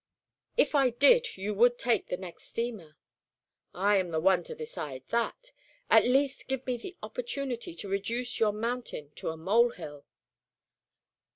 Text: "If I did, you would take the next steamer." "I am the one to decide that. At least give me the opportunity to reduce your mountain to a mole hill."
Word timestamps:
"If 0.57 0.73
I 0.73 0.89
did, 0.89 1.37
you 1.37 1.53
would 1.53 1.77
take 1.77 2.07
the 2.07 2.17
next 2.17 2.45
steamer." 2.45 2.97
"I 3.71 3.97
am 3.97 4.09
the 4.09 4.19
one 4.19 4.41
to 4.45 4.55
decide 4.55 5.03
that. 5.09 5.51
At 5.91 6.05
least 6.05 6.47
give 6.47 6.65
me 6.65 6.75
the 6.75 6.97
opportunity 7.03 7.75
to 7.75 7.87
reduce 7.87 8.39
your 8.39 8.51
mountain 8.51 9.11
to 9.17 9.29
a 9.29 9.37
mole 9.37 9.69
hill." 9.69 10.07